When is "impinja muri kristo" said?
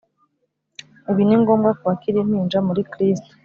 2.21-3.31